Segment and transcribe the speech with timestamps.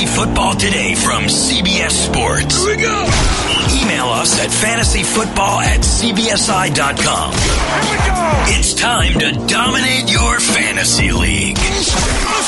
[0.00, 2.64] Fantasy Football Today from CBS Sports.
[2.64, 3.04] Here we go.
[3.82, 7.32] Email us at fantasyfootball at cbsi.com.
[7.36, 8.56] Here we go.
[8.56, 11.58] It's time to dominate your fantasy league.
[11.58, 11.92] Let's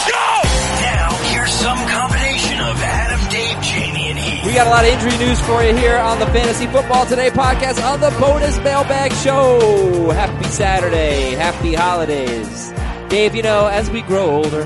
[0.08, 0.40] go.
[0.80, 4.46] Now, here's some combination of Adam, Dave, Jamie, and Heath.
[4.46, 7.28] We got a lot of injury news for you here on the Fantasy Football Today
[7.28, 10.08] podcast on the Bonus Mailbag Show.
[10.12, 11.32] Happy Saturday.
[11.32, 12.72] Happy holidays.
[13.10, 14.64] Dave, you know, as we grow older,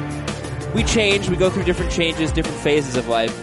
[0.75, 1.29] we change.
[1.29, 3.35] We go through different changes, different phases of life.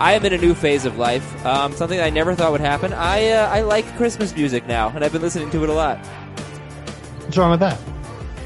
[0.00, 1.44] I am in a new phase of life.
[1.44, 2.92] Um, something I never thought would happen.
[2.92, 5.98] I uh, I like Christmas music now, and I've been listening to it a lot.
[7.24, 7.78] What's wrong with that?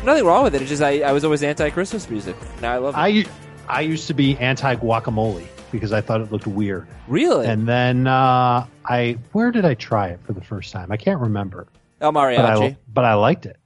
[0.04, 0.60] Nothing wrong with it.
[0.62, 2.36] It's just I, I was always anti-Christmas music.
[2.60, 2.98] Now I love it.
[2.98, 3.24] I
[3.68, 6.86] I used to be anti guacamole because I thought it looked weird.
[7.08, 7.46] really?
[7.46, 10.90] And then uh, I where did I try it for the first time?
[10.92, 11.68] I can't remember,
[12.00, 12.72] El but Mariachi.
[12.72, 13.56] I but I liked it.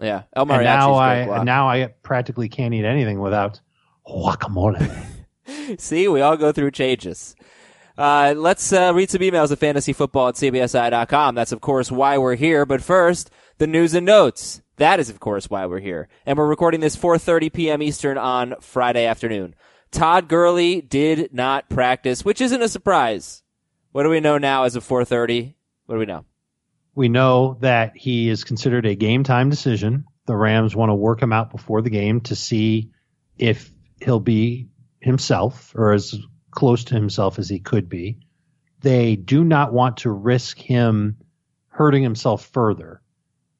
[0.00, 1.44] yeah, El And Mariachi's now I guac.
[1.44, 3.60] now I practically can't eat anything without
[4.08, 5.04] guacamole.
[5.78, 7.36] See, we all go through changes.
[7.96, 11.34] Uh, let's uh, read some emails at fantasyfootball at cbsi.com.
[11.34, 12.64] That's, of course, why we're here.
[12.64, 14.62] But first, the news and notes.
[14.76, 16.08] That is, of course, why we're here.
[16.24, 17.82] And we're recording this 4.30 p.m.
[17.82, 19.56] Eastern on Friday afternoon.
[19.90, 23.42] Todd Gurley did not practice, which isn't a surprise.
[23.90, 25.54] What do we know now as of 4.30?
[25.86, 26.24] What do we know?
[26.98, 30.04] we know that he is considered a game time decision.
[30.26, 32.90] The Rams want to work him out before the game to see
[33.38, 33.70] if
[34.00, 34.68] he'll be
[35.00, 36.14] himself or as
[36.50, 38.18] close to himself as he could be.
[38.80, 41.16] They do not want to risk him
[41.68, 43.00] hurting himself further.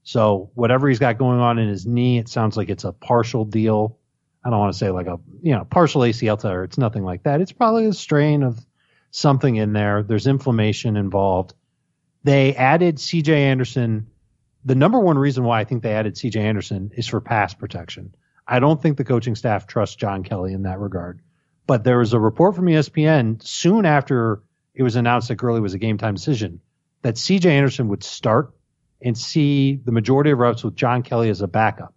[0.03, 3.45] So whatever he's got going on in his knee, it sounds like it's a partial
[3.45, 3.99] deal.
[4.45, 6.65] I don't want to say like a you know partial ACL tear.
[6.65, 7.41] It's nothing like that.
[7.41, 8.59] It's probably a strain of
[9.11, 10.03] something in there.
[10.03, 11.55] There's inflammation involved
[12.25, 14.09] they added CJ Anderson.
[14.65, 18.15] The number one reason why I think they added CJ Anderson is for pass protection.
[18.49, 21.21] I don't think the coaching staff trusts John Kelly in that regard.
[21.67, 24.43] But there was a report from ESPN soon after
[24.75, 26.61] it was announced that Gurley was a game time decision
[27.03, 28.55] that CJ Anderson would start
[29.03, 31.95] and see the majority of reps with John Kelly as a backup.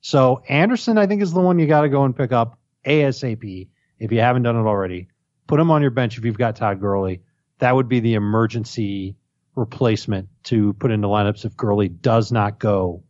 [0.00, 3.68] So Anderson, I think, is the one you got to go and pick up ASAP
[3.98, 5.08] if you haven't done it already.
[5.46, 7.20] Put him on your bench if you've got Todd Gurley.
[7.58, 9.16] That would be the emergency
[9.54, 13.02] replacement to put into lineups if Gurley does not go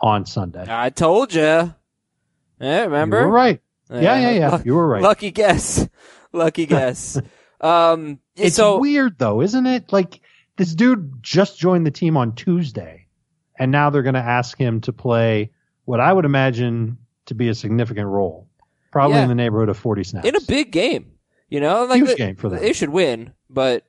[0.00, 0.64] on Sunday.
[0.68, 1.74] I told you.
[2.60, 3.20] Yeah, remember?
[3.20, 3.60] You were right.
[3.90, 4.48] Yeah, yeah, yeah.
[4.50, 5.02] Luck- You were right.
[5.02, 5.86] Lucky guess.
[6.32, 7.20] Lucky guess.
[7.60, 9.92] um, It's so weird though, isn't it?
[9.92, 10.20] Like
[10.56, 13.06] this dude just joined the team on Tuesday,
[13.58, 15.50] and now they're going to ask him to play
[15.84, 18.48] what I would imagine to be a significant role,
[18.92, 19.22] probably Yeah.
[19.24, 20.26] in the neighborhood of forty snaps.
[20.26, 21.12] in a big game,
[21.48, 22.60] you know, like Huge they- game for them.
[22.60, 23.84] They should win, but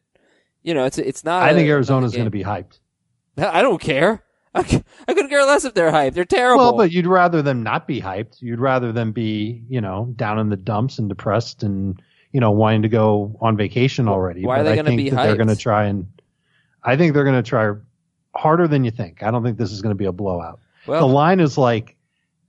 [0.63, 1.44] you know, it's it's not.
[1.44, 2.79] I a- think Arizona's going to be hyped.
[3.38, 4.22] I don't care.
[4.56, 4.64] I,
[5.08, 6.14] couldn't care less if they're hyped.
[6.14, 6.64] They're terrible.
[6.64, 8.41] Well, but you'd rather them not be hyped.
[8.41, 12.00] You'd rather them be, you know, down in the dumps and depressed and,
[12.31, 14.46] you know, wanting to go on vacation already.
[14.46, 16.08] why are they I gonna think be that They're going to try and,
[16.84, 17.72] I think they're going to try
[18.36, 19.24] harder than you think.
[19.24, 20.59] I don't think this is going to be a blowout.
[20.85, 21.96] well, the line is like,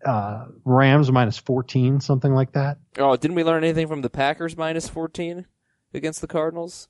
[0.04, 2.76] uh, Rams minus 14, something like that.
[2.98, 5.46] oh, didn't we learn anything from the Packers minus fourteen
[5.94, 6.88] against the Cardinals?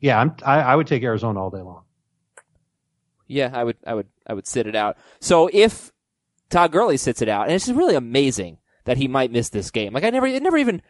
[0.00, 1.82] Yeah, I'm, I, I would take Arizona all day long.
[3.26, 4.96] Yeah, I would, I would, I would sit it out.
[5.20, 5.92] So if
[6.50, 9.70] Todd Gurley sits it out, and it's just really amazing that he might miss this
[9.70, 9.92] game.
[9.92, 10.82] Like I never, it never even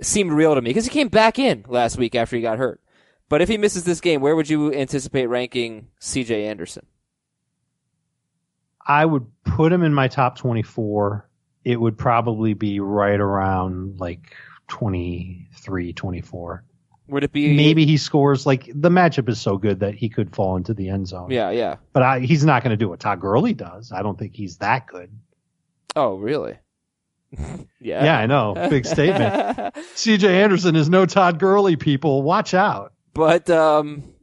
[0.00, 2.80] seemed real to me because he came back in last week after he got hurt.
[3.28, 6.46] But if he misses this game, where would you anticipate ranking C.J.
[6.46, 6.86] Anderson?
[8.86, 11.28] I would put him in my top 24.
[11.64, 14.34] It would probably be right around like
[14.68, 16.64] 23, 24.
[17.10, 20.34] Would it be maybe he scores like the matchup is so good that he could
[20.34, 21.30] fall into the end zone.
[21.30, 21.76] Yeah, yeah.
[21.92, 23.92] But I, he's not going to do what Todd Gurley does.
[23.92, 25.10] I don't think he's that good.
[25.96, 26.56] Oh, really?
[27.80, 28.04] yeah.
[28.04, 28.54] Yeah, I know.
[28.70, 29.34] Big statement.
[29.94, 32.22] CJ Anderson is no Todd Gurley, people.
[32.22, 32.92] Watch out.
[33.14, 34.14] But um,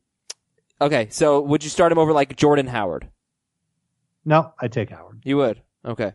[0.80, 1.08] okay.
[1.10, 3.10] So would you start him over like Jordan Howard?
[4.26, 5.22] No, I take Howard.
[5.24, 5.62] You would.
[5.86, 6.14] Okay.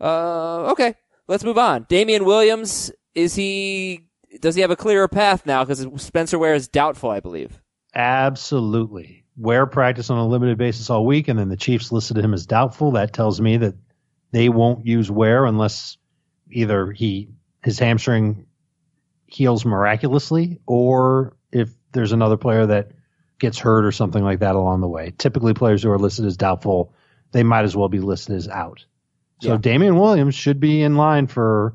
[0.00, 0.94] Uh, okay.
[1.26, 1.86] Let's move on.
[1.88, 4.06] Damien Williams is he?
[4.40, 5.64] Does he have a clearer path now?
[5.64, 7.60] Because Spencer Ware is doubtful, I believe.
[7.94, 9.24] Absolutely.
[9.36, 12.46] Ware practiced on a limited basis all week, and then the Chiefs listed him as
[12.46, 12.92] doubtful.
[12.92, 13.74] That tells me that
[14.30, 15.96] they won't use Ware unless
[16.50, 17.28] either he
[17.62, 18.46] his hamstring
[19.26, 22.92] heals miraculously, or if there's another player that
[23.38, 25.12] gets hurt or something like that along the way.
[25.16, 26.92] Typically, players who are listed as doubtful,
[27.32, 28.84] they might as well be listed as out.
[29.40, 29.56] So Yeah.
[29.56, 31.74] Damien Williams should be in line for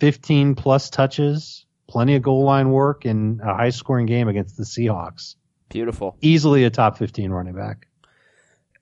[0.00, 4.64] 15 plus touches, plenty of goal line work, and a high scoring game against the
[4.64, 5.36] Seahawks.
[5.68, 6.16] Beautiful.
[6.20, 7.88] Easily a top 15 running back.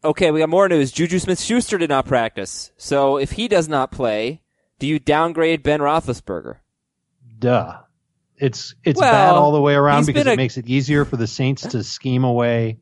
[0.04, 0.92] Okay, we got more news.
[0.92, 2.72] Juju Smith Schuster did not practice.
[2.76, 4.42] So if he does not play,
[4.78, 6.56] do you downgrade Ben Roethlisberger?
[7.38, 7.78] Duh.
[8.36, 11.16] It's it's Well, bad all the way around because been it makes it easier for
[11.16, 12.80] the Saints to scheme away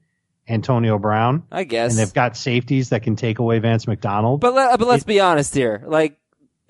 [0.48, 1.92] Antonio Brown, I guess.
[1.92, 4.40] and they've got safeties that can take away Vance McDonald.
[4.40, 5.84] But let, but let's be honest here.
[5.86, 6.18] Like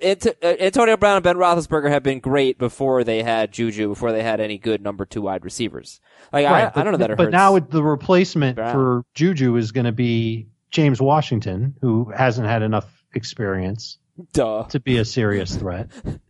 [0.02, 4.40] Antonio Brown and Ben Roethlisberger have been great before they had Juju, before they had
[4.40, 6.00] any good number two wide receivers.
[6.32, 7.32] Like I, I don't know that it but hurts.
[7.32, 8.72] now the replacement Brown.
[8.72, 13.98] for Juju is going to be James Washington, who hasn't had enough experience
[14.32, 14.64] duh.
[14.64, 15.88] to be a serious threat.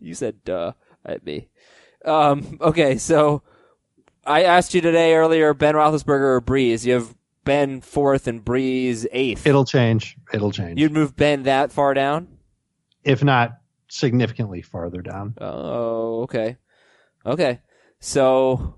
[0.00, 0.72] You said duh
[1.04, 1.50] at me.
[2.02, 3.42] Um, okay, so
[4.24, 6.86] I asked you today earlier, Ben Roethlisberger or Brees.
[6.86, 7.14] You have
[7.44, 9.46] Ben fourth and Brees eighth.
[9.46, 10.16] It'll change.
[10.32, 10.80] It'll change.
[10.80, 12.37] You'd move Ben that far down?
[13.08, 13.58] If not
[13.88, 15.34] significantly farther down.
[15.40, 16.58] Oh, okay.
[17.24, 17.60] Okay.
[18.00, 18.74] So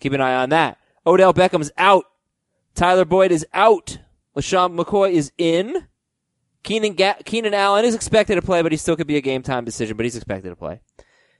[0.00, 0.78] keep an eye on that.
[1.06, 2.04] Odell Beckham's out.
[2.74, 3.98] Tyler Boyd is out.
[4.34, 5.86] LeSean McCoy is in.
[6.62, 9.42] Keenan, Ga- Keenan Allen is expected to play, but he still could be a game
[9.42, 10.80] time decision, but he's expected to play.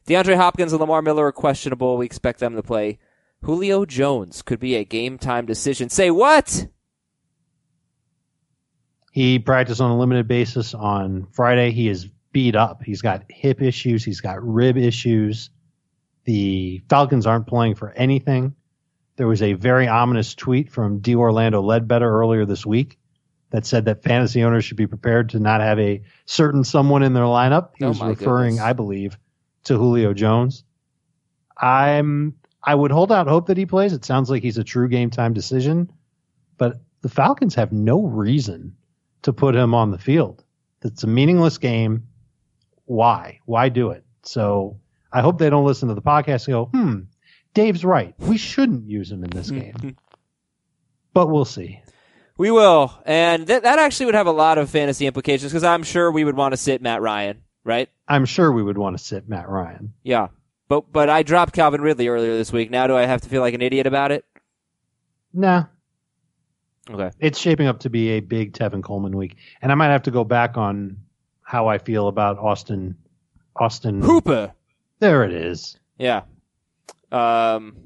[0.07, 1.97] DeAndre Hopkins and Lamar Miller are questionable.
[1.97, 2.99] We expect them to play.
[3.43, 5.89] Julio Jones could be a game time decision.
[5.89, 6.67] Say what?
[9.13, 11.73] He practiced on a limited basis on Friday.
[11.73, 12.83] He is beat up.
[12.83, 14.05] He's got hip issues.
[14.05, 15.51] He's got rib issues.
[16.25, 18.55] The Falcons aren't playing for anything.
[19.17, 21.17] There was a very ominous tweet from D.
[21.17, 22.99] Orlando Ledbetter earlier this week
[23.51, 27.15] that said that fantasy owners should be prepared to not have a certain someone in
[27.15, 27.71] their lineup.
[27.77, 28.65] He Oh was referring, goodness.
[28.65, 29.19] I believe,
[29.65, 30.65] to Julio Jones.
[31.57, 33.93] I'm I would hold out hope that he plays.
[33.93, 35.91] It sounds like he's a true game time decision,
[36.57, 38.77] but the Falcons have no reason
[39.23, 40.45] to put him on the field.
[40.83, 42.09] It's a meaningless game.
[42.88, 43.40] Why?
[43.44, 44.02] Why do it?
[44.23, 44.79] So
[45.12, 47.00] I hope they don't listen to the podcast and go, hmm,
[47.55, 48.14] Dave's right.
[48.19, 49.96] We shouldn't use him in this game.
[51.12, 51.81] but we'll see.
[52.38, 52.93] We will.
[53.05, 56.25] And that that actually would have a lot of fantasy implications because I'm sure we
[56.25, 57.88] would want to sit Matt Ryan, right?
[58.06, 59.93] I'm sure we would want to sit Matt Ryan.
[60.02, 60.29] Yeah.
[60.69, 62.70] But but I dropped Calvin Ridley earlier this week.
[62.70, 64.25] Now do I have to feel like an idiot about it?
[65.34, 65.64] Nah,
[66.91, 67.11] Okay.
[67.19, 69.37] it's shaping up to be a big Tevin Coleman week.
[69.61, 70.96] And I might have to go back on
[71.49, 72.95] how I feel about Austin.
[73.56, 74.03] Austin.
[74.03, 74.53] Hooper.
[75.00, 75.79] There it is.
[75.97, 76.25] Yeah.
[77.11, 77.77] Um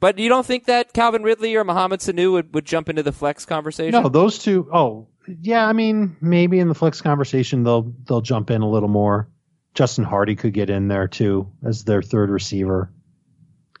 [0.00, 3.12] but you don't think that Calvin Ridley or Mohamed Sanu would, would jump into the
[3.12, 4.02] flex conversation?
[4.02, 5.06] No, those two oh
[5.40, 9.28] yeah, I mean, maybe in the flex conversation they'll they'll jump in a little more.
[9.74, 12.92] Justin Hardy could get in there too as their third receiver.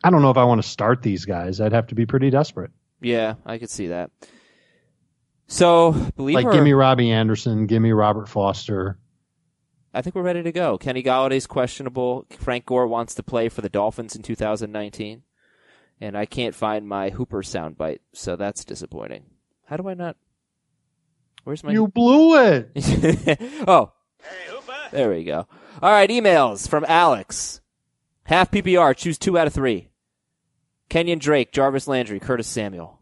[0.04, 1.60] I don't know if I want to start these guys.
[1.60, 2.70] I'd have to be pretty desperate.
[3.00, 4.12] Yeah, I could see that.
[5.46, 8.98] So, believe Like, or, give me Robbie Anderson, give me Robert Foster.
[9.92, 10.76] I think we're ready to go.
[10.76, 12.26] Kenny Golladay's questionable.
[12.30, 15.22] Frank Gore wants to play for the Dolphins in 2019.
[16.00, 19.26] And I can't find my Hooper soundbite, so that's disappointing.
[19.66, 20.16] How do I not?
[21.44, 21.72] Where's my?
[21.72, 22.70] You blew it.
[23.68, 23.92] oh,
[24.90, 25.46] there we go.
[25.80, 27.60] All right, emails from Alex.
[28.24, 29.90] Half PPR, choose two out of three.
[30.88, 32.93] Kenyon Drake, Jarvis Landry, Curtis Samuel.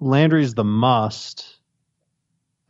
[0.00, 1.58] Landry's the must.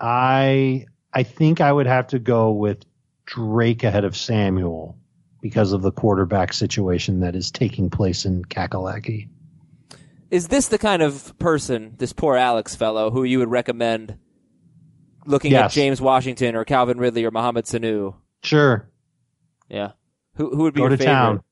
[0.00, 2.84] I I think I would have to go with
[3.24, 4.98] Drake ahead of Samuel
[5.40, 9.28] because of the quarterback situation that is taking place in Kakalaki.
[10.30, 14.18] Is this the kind of person, this poor Alex fellow, who you would recommend
[15.24, 18.14] looking at James Washington or Calvin Ridley or Mohamed Sanu?
[18.42, 18.88] Sure,
[19.68, 19.92] Yeah.
[20.34, 21.12] Who who would be go your to favorite?
[21.12, 21.42] town.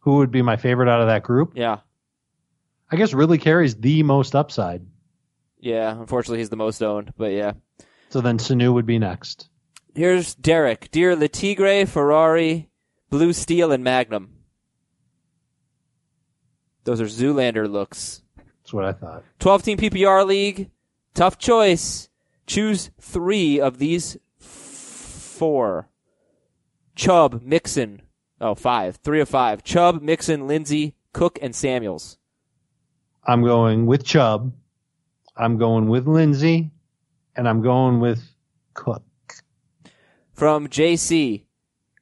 [0.00, 1.52] Who would be my favorite out of that group?
[1.54, 1.78] Yeah.
[2.90, 4.86] I guess Ridley carries the most upside.
[5.58, 5.98] Yeah.
[5.98, 7.52] Unfortunately, he's the most owned, but yeah.
[8.10, 9.48] So then Sanu would be next.
[9.94, 10.90] Here's Derek.
[10.90, 12.68] Dear Le Tigre, Ferrari,
[13.10, 14.32] Blue Steel, and Magnum.
[16.84, 18.22] Those are Zoolander looks.
[18.36, 19.24] That's what I thought.
[19.40, 20.70] 12 team PPR league.
[21.14, 22.08] Tough choice.
[22.46, 25.88] Choose three of these f- four.
[26.94, 28.02] Chubb, Mixon.
[28.40, 28.96] Oh, five.
[28.96, 29.64] Three of five.
[29.64, 32.18] Chubb, Mixon, Lindsey, Cook, and Samuels.
[33.26, 34.52] I'm going with Chubb.
[35.36, 36.70] I'm going with Lindsey,
[37.34, 38.22] and I'm going with
[38.72, 39.02] Cook.
[40.32, 41.44] From JC,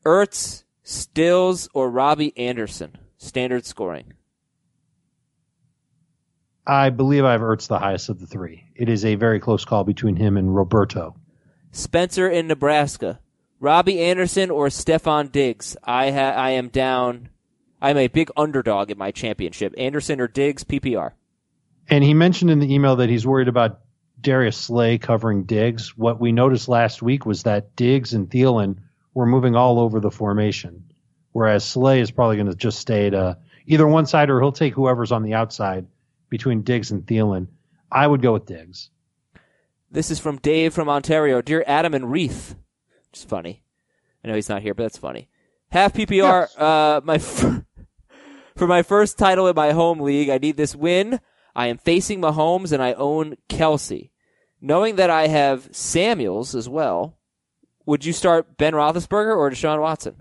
[0.05, 2.97] Ertz, Stills, or Robbie Anderson.
[3.17, 4.13] Standard scoring.
[6.67, 8.65] I believe I have Ertz the highest of the three.
[8.75, 11.17] It is a very close call between him and Roberto.
[11.73, 13.21] Spencer in Nebraska.
[13.61, 15.77] Robbie Anderson or Stefon Diggs.
[15.83, 17.31] I ha- I am down.
[17.85, 19.75] I'm a big underdog in my championship.
[19.77, 21.13] Anderson or Diggs, PPR.
[21.91, 23.81] And he mentioned in the email that he's worried about
[24.19, 25.95] Darius Slay covering Diggs.
[25.95, 28.79] What we noticed last week was that Diggs and Thielen
[29.13, 30.83] were moving all over the formation,
[31.33, 33.35] whereas Slay is probably going to just stay at uh,
[33.67, 35.87] either one side or he'll take whoever's on the outside
[36.31, 37.49] between Diggs and Thielen.
[37.93, 38.89] I would go with Diggs.
[39.91, 41.43] This is from Dave from Ontario.
[41.43, 42.57] Dear Adam and Reith.
[43.11, 43.63] Which is funny.
[44.25, 45.29] I know he's not here, but that's funny.
[45.69, 46.49] Half PPR.
[46.59, 47.63] Uh, my f-
[48.57, 51.21] for my first title in my home league, I need this win.
[51.55, 54.11] I am facing Mahomes and I own Kelce.
[54.61, 57.19] Knowing that I have Samuels as well,
[57.87, 60.17] would you start Ben Roethlisberger or Deshaun Watson?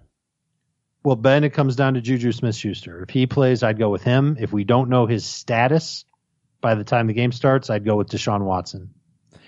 [1.03, 3.03] Well, Ben, it comes down to Juju Smith Schuster.
[3.03, 4.37] If he plays, I'd go with him.
[4.39, 6.05] If we don't know his status
[6.61, 8.89] by the time the game starts, I'd go with Deshaun Watson.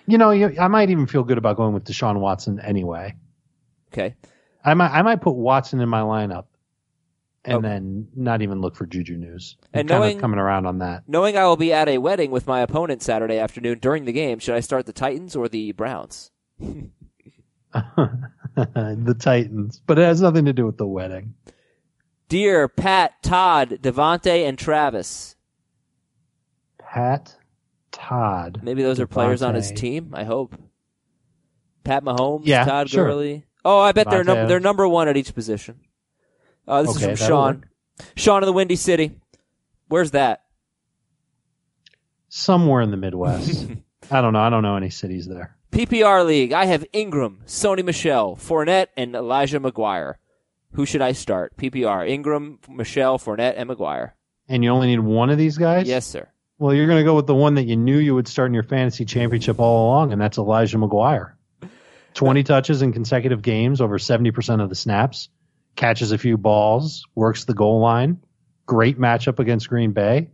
[0.08, 3.16] You know, I might even feel good about going with Deshaun Watson anyway.
[3.92, 4.16] Okay.
[4.64, 6.46] I might, I might put Watson in my lineup
[7.46, 9.58] and then not even look for Juju news.
[9.74, 11.04] I'm And knowing- coming around on that.
[11.08, 14.40] Knowing I will be at a wedding with my opponent Saturday afternoon during the game,
[14.40, 16.32] should I start the Titans or the Browns?
[17.74, 21.34] the Titans, but it has nothing to do with the wedding.
[22.30, 25.36] Dear Pat, Todd, Devontae, and Travis.
[26.80, 27.36] Pat,
[27.92, 28.62] Todd.
[28.64, 30.12] Maybe those are players on his team.
[30.14, 30.56] I hope.
[31.84, 33.06] Pat Mahomes, Yeah, Todd sure.
[33.06, 33.46] Gurley.
[33.64, 35.80] Oh, I bet they're num- they're number one at each position.
[36.68, 37.56] Uh, this Okay, is from Sean.
[37.56, 37.68] work.
[38.16, 39.12] Sean of the Windy City.
[39.88, 40.44] Where's that?
[42.30, 43.68] Somewhere in the Midwest.
[44.12, 44.40] I don't know.
[44.40, 45.56] I don't know any cities there.
[45.72, 46.54] PPR League.
[46.54, 50.16] I have Ingram, Sony Michel, Fournette, and Elijah McGuire.
[50.74, 51.56] Who should I start?
[51.58, 52.08] PPR.
[52.08, 54.12] Ingram, Michel, Fournette, and McGuire.
[54.48, 55.88] And you only need one of these guys?
[55.88, 56.28] Yes, sir.
[56.58, 58.54] Well, you're going to go with the one that you knew you would start in
[58.54, 61.34] your fantasy championship all along, and that's Elijah McGuire.
[62.14, 65.30] 20 touches in consecutive games, over 70% of the snaps,
[65.76, 68.20] catches a few balls, works the goal line.
[68.66, 70.30] Great matchup against Green Bay.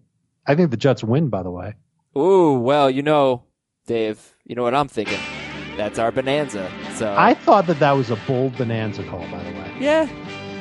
[0.48, 1.75] I think the Jets win, by the way.
[2.17, 3.43] Ooh, well, you know,
[3.88, 5.19] Dave, you know what I'm thinking.
[5.77, 6.69] That's our bonanza.
[6.95, 9.74] So I thought that that was a bold bonanza call, by the way.
[9.79, 10.07] yeah,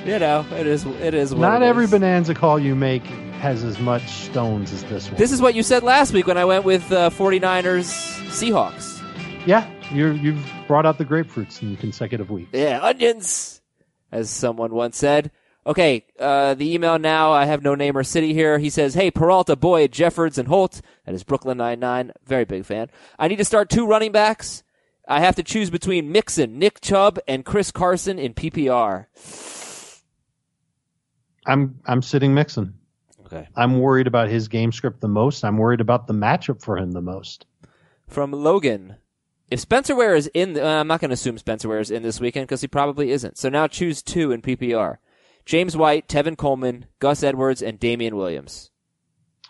[0.04, 0.84] you know, it is.
[0.86, 1.34] It is.
[1.34, 1.90] What Not it every is.
[1.90, 3.02] bonanza call you make
[3.40, 5.16] has as much stones as this one.
[5.16, 7.88] This is what you said last week when I went with uh, 49ers
[8.28, 9.02] Seahawks.
[9.46, 12.50] yeah, you're, you've brought out the grapefruits in consecutive weeks.
[12.52, 13.59] Yeah, onions,
[14.12, 15.30] as someone once said.
[15.66, 17.32] Okay, uh, the email now.
[17.32, 18.58] I have no name or city here.
[18.58, 20.80] He says, "Hey, Peralta, Boyd, Jeffords, and Holt.
[21.04, 22.12] That is Brooklyn Nine Nine.
[22.24, 22.88] Very big fan.
[23.18, 24.62] I need to start two running backs.
[25.06, 29.06] I have to choose between Mixon, Nick Chubb, and Chris Carson in PPR.
[31.46, 32.74] I'm I'm sitting Mixon.
[33.26, 33.48] Okay.
[33.54, 35.44] I'm worried about his game script the most.
[35.44, 37.46] I'm worried about the matchup for him the most.
[38.08, 38.96] From Logan,
[39.50, 41.90] if Spencer Ware is in, the, uh, I'm not going to assume Spencer Ware is
[41.90, 43.36] in this weekend because he probably isn't.
[43.36, 44.96] So now choose two in PPR:
[45.44, 48.70] James White, Tevin Coleman, Gus Edwards, and Damien Williams.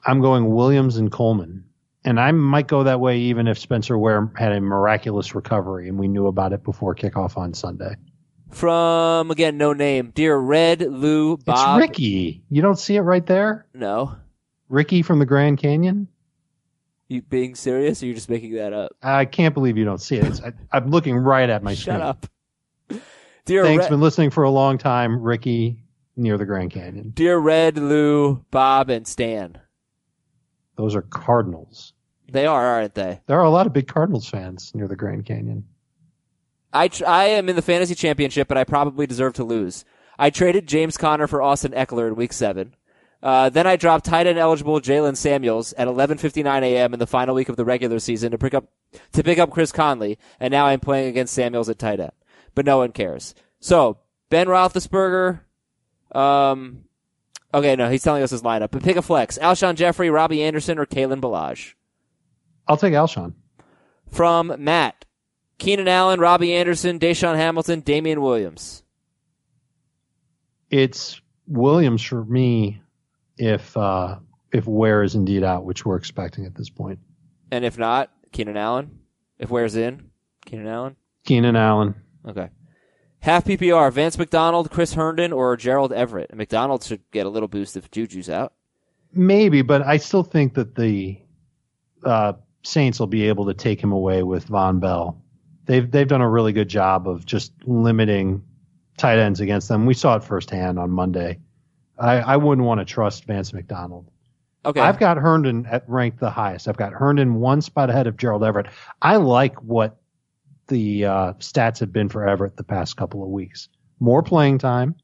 [0.05, 1.65] I'm going Williams and Coleman.
[2.03, 5.99] And I might go that way even if Spencer Ware had a miraculous recovery and
[5.99, 7.95] we knew about it before kickoff on Sunday.
[8.51, 10.11] From again, no name.
[10.15, 11.79] Dear Red, Lou, Bob.
[11.79, 12.43] It's Ricky.
[12.49, 13.67] You don't see it right there?
[13.75, 14.17] No,
[14.69, 16.09] Ricky from the Grand Canyon?
[17.11, 18.03] You being serious?
[18.03, 18.93] Or you're just making that up?
[19.03, 20.27] I can't believe you don't see it.
[20.27, 22.01] It's, I, I'm looking right at my Shut screen.
[22.01, 22.27] up.
[23.47, 25.21] Dear Thanks, Red, been listening for a long time.
[25.21, 25.83] Ricky
[26.17, 27.11] near the Grand Canyon.
[27.15, 29.59] dear Red, Lou, Bob, and Stan.
[30.77, 31.95] Those are Cardinals.
[32.31, 33.21] They are, aren't they?
[33.27, 35.65] There are a lot of big Cardinals fans near the Grand Canyon.
[36.73, 39.85] I tr- I am in the fantasy championship, but I probably deserve to lose.
[40.17, 42.77] I traded James Conner for Austin Ekeler in week seven.
[43.23, 46.95] Uh, then I dropped tight end eligible Jaylen Samuels at 11:59 a.m.
[46.95, 48.71] in the final week of the regular season to pick up
[49.13, 52.13] to pick up Chris Conley, and now I'm playing against Samuels at tight end.
[52.55, 53.35] But no one cares.
[53.61, 53.99] So
[54.31, 55.41] Ben Roethlisberger.
[56.13, 56.85] Um,
[57.53, 58.71] okay, no, he's telling us his lineup.
[58.71, 61.75] But pick a flex: Alshon Jeffery, Robbie Anderson, or Kalen Ballage.
[62.67, 63.35] I'll take Alshon.
[64.09, 65.05] From Matt,
[65.59, 68.83] Keenan Allen, Robbie Anderson, DaeSean Hamilton, Damien Williams.
[70.71, 72.81] It's Williams for me
[73.41, 74.17] if uh,
[74.53, 76.99] if Ware is indeed out, which we're expecting at this point.
[77.51, 78.99] And if not, Keenan Allen.
[79.39, 80.11] If Ware's in,
[80.45, 80.97] Keenan Allen.
[81.25, 81.95] Keenan Allen.
[82.29, 82.51] Okay.
[83.21, 86.31] Half PPR, Vance McDonald, Chris Herndon, or Gerald Everett.
[86.31, 88.53] And McDonald should get a little boost if Juju's out.
[89.13, 91.19] Maybe, but I still think that the
[92.05, 95.23] uh, Saints will be able to take him away with Vonn Bell.
[95.67, 98.43] They've they've done a really good job of just limiting
[98.97, 99.87] tight ends against them.
[99.87, 101.39] We saw it firsthand on Monday.
[102.01, 104.11] I, I wouldn't want to trust Vance McDonald.
[104.65, 104.81] Okay.
[104.81, 106.69] I've got Herndon at ranked the highest.
[106.69, 108.67] I've got Herndon one spot ahead of Gerald Everett.
[109.01, 109.97] I like what
[110.69, 113.69] the uh, stats have been for Everett the past couple of weeks.
[114.01, 114.97] More playing time,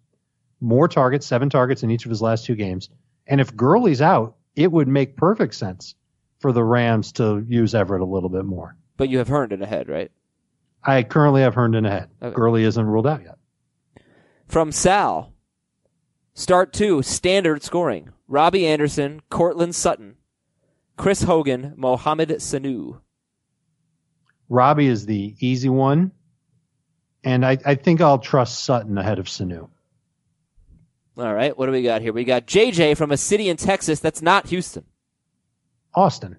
[0.60, 2.88] more targets, seven targets in each of his last two games.
[3.26, 5.94] And if Gurley's out, it would make perfect sense
[6.38, 8.76] for the Rams to use Everett a little bit more.
[8.96, 10.10] but you have Herndon ahead, right?
[10.84, 12.08] I currently have Herndon ahead.
[12.22, 12.34] Okay.
[12.34, 13.38] Gurley isn't ruled out yet.
[14.48, 15.32] From Sal.
[16.38, 18.10] Start two, standard scoring.
[18.28, 20.16] Robbie Anderson, Courtland Sutton,
[20.98, 23.00] Chris Hogan, Mohamed Sanu.
[24.50, 26.12] Robbie is the easy one,
[27.24, 29.70] and I, I think I'll trust Sutton ahead of Sanu.
[31.16, 32.12] All right, what do we got here?
[32.12, 34.84] We got JJ from a city in Texas that's not Houston.
[35.94, 36.36] Austin.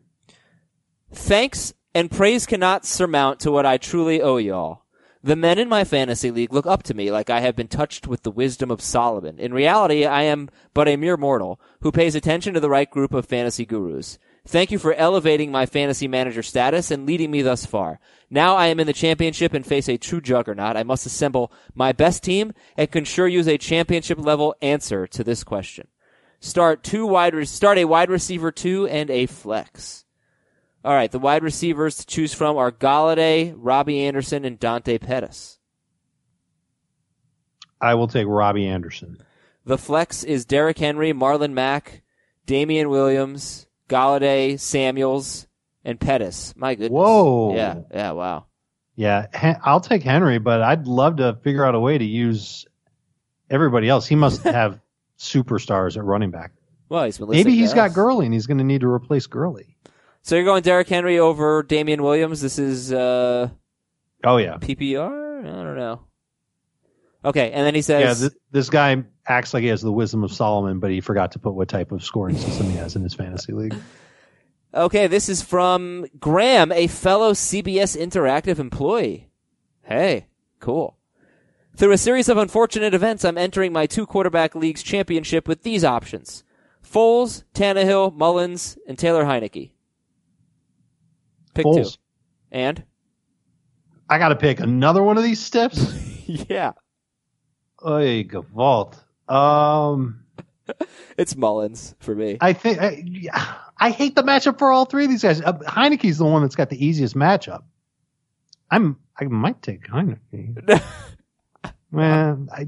[1.12, 4.84] Thanks and praise cannot surmount to what I truly owe y'all.
[5.28, 8.08] The men in my fantasy league look up to me like I have been touched
[8.08, 9.40] with the wisdom of Solomon.
[9.40, 13.14] In reality, I am but a mere mortal who pays attention to the right group
[13.14, 14.20] of fantasy gurus.
[14.46, 18.00] Thank you for elevating my fantasy manager status and leading me thus far.
[18.30, 20.78] Now I am in the championship and face a true juggernaut.
[20.78, 25.26] I must assemble my best team and can sure use a championship level answer to
[25.26, 25.90] this question.
[26.40, 30.06] Start two wide, re- start a wide receiver two and a flex.
[30.88, 35.60] All right, the wide receivers to choose from are Golladay, Robbie Anderson, and Dante Pettis.
[37.82, 39.18] I will take Robbie Anderson.
[39.66, 42.04] The flex is Derrick Henry, Marlon Mack,
[42.46, 45.48] Damien Williams, Golladay, Samuels,
[45.84, 46.54] and Pettis.
[46.56, 46.92] My goodness.
[46.92, 47.54] Whoa.
[47.54, 48.46] Yeah, yeah, wow.
[48.96, 52.66] Yeah, I'll take Henry, but I'd love to figure out a way to use
[53.50, 54.08] everybody else.
[54.08, 54.80] He must have
[55.20, 56.54] superstars at running back.
[56.88, 57.96] Well, he's been Maybe he's got us.
[57.96, 59.76] Gurley and he's going to need to replace Gurley.
[60.28, 62.42] So you're going Derrick Henry over Damien Williams.
[62.42, 63.48] This is uh,
[64.26, 65.40] Oh yeah, PPR.
[65.40, 66.02] I don't know.
[67.24, 68.10] Okay, and then he says, yeah.
[68.10, 71.32] says, Th- this guy acts like he has the wisdom of Solomon, but he forgot
[71.32, 73.76] to put what type of scoring system he has in his fantasy league.
[74.74, 79.30] Okay, this is from Graham, a fellow CBS Interactive employee.
[79.82, 80.28] Hey,
[80.60, 80.98] cool.
[81.78, 85.86] Through a series of unfortunate events, I'm entering my two quarterback leagues championship with these
[85.86, 86.44] options.
[86.86, 89.72] Foles, Tannehill, Mullens, and Taylor Heinicke.
[91.58, 91.94] Pick Foles.
[91.94, 92.00] two.
[92.52, 92.84] And?
[94.10, 95.94] I got to pick another one of these steps.
[96.28, 96.74] Yeah.
[97.86, 98.96] Oy, Gavalt.
[99.30, 100.26] Um,
[101.18, 102.38] It's Mullens for me.
[102.42, 105.40] I think I, yeah, I hate the matchup for all three of these guys.
[105.42, 107.64] Uh, Heinicke's the one that's got the easiest matchup.
[108.70, 110.84] I'm I might take Heinicke.
[111.92, 112.68] Man, I,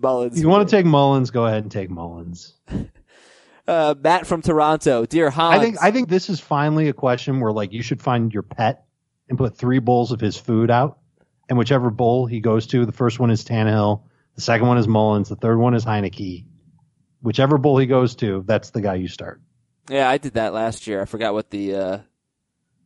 [0.00, 0.40] Mullens.
[0.40, 2.52] you want to take Mullens, go ahead and take Mullens.
[3.68, 5.04] Uh, Matt from Toronto.
[5.04, 5.60] Dear Hans.
[5.60, 8.42] I think I think this is finally a question where like you should find your
[8.42, 8.86] pet
[9.28, 10.98] and put three bowls of his food out,
[11.50, 14.04] and whichever bowl he goes to, the first one is Tannehill,
[14.36, 16.46] the second one is Mullens, the third one is Heinicke.
[17.20, 19.42] Whichever bowl he goes to, that's the guy you start.
[19.90, 21.02] Yeah, I did that last year.
[21.02, 21.98] I forgot what the uh,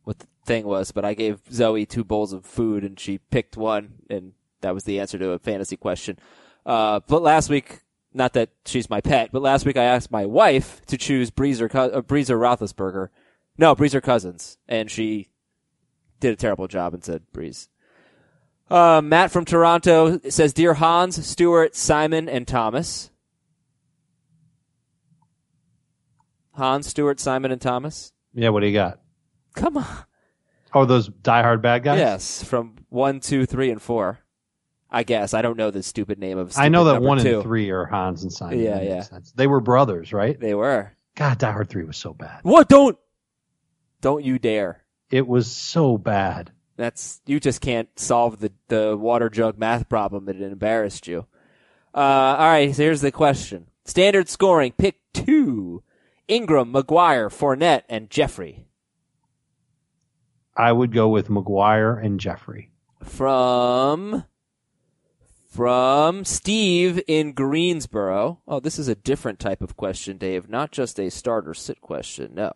[0.03, 3.55] what the thing was, but I gave Zoe two bowls of food, and she picked
[3.55, 6.19] one, and that was the answer to a fantasy question.
[6.65, 7.79] Uh, but last week,
[8.13, 11.69] not that she's my pet, but last week I asked my wife to choose Breezer,
[11.69, 13.09] Co- uh, Breezer Roethlisberger,
[13.57, 15.29] no Breezer Cousins, and she
[16.19, 17.67] did a terrible job and said Brees.
[18.69, 23.11] Uh, Matt from Toronto says, "Dear Hans, Stewart, Simon, and Thomas."
[26.51, 28.13] Hans, Stewart, Simon, and Thomas.
[28.33, 28.99] Yeah, what do you got?
[29.55, 29.85] Come on.
[30.73, 31.99] Oh, those Die Hard bad guys.
[31.99, 34.19] Yes, from one, two, three, and four.
[34.93, 36.53] I guess I don't know the stupid name of.
[36.55, 37.35] I know that one two.
[37.35, 38.59] and three are Hans and Simon.
[38.59, 39.19] Yeah, That yeah.
[39.35, 40.39] They were brothers, right?
[40.39, 40.93] They were.
[41.15, 42.41] God, Die Hard three was so bad.
[42.43, 42.69] What?
[42.69, 42.97] Don't.
[44.01, 44.83] Don't you dare.
[45.09, 46.51] It was so bad.
[46.75, 51.25] That's you just can't solve the the water jug math problem that embarrassed you.
[51.93, 52.73] Uh, all right.
[52.75, 54.73] So here's the question: Standard scoring.
[54.77, 55.83] Pick two:
[56.27, 58.67] Ingram, McGuire, Fournette, and Jeffery.
[60.55, 62.69] I would go with McGuire and Jeffery.
[63.03, 64.23] from
[65.53, 68.39] from Steve in Greensboro.
[68.47, 70.49] Oh, this is a different type of question, Dave.
[70.49, 72.31] Not just a starter sit question.
[72.33, 72.53] No,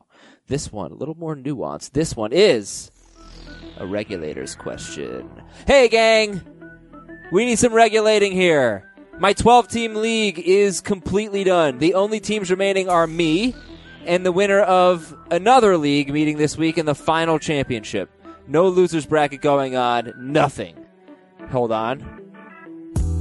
[0.47, 1.91] this one a little more nuanced.
[1.91, 2.89] This one is
[3.77, 5.29] a regulators question.
[5.67, 6.41] Hey, gang,
[7.31, 8.91] we need some regulating here.
[9.19, 11.77] My 12 team league is completely done.
[11.77, 13.53] The only teams remaining are me
[14.07, 18.09] and the winner of another league meeting this week in the final championship.
[18.47, 20.13] No losers bracket going on.
[20.17, 20.83] Nothing.
[21.51, 22.16] Hold on.